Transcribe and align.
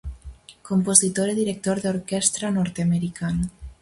Compositor 0.69 1.27
e 1.29 1.39
director 1.41 1.77
de 1.79 1.87
orquestra 1.95 2.45
norteamericano. 2.57 3.43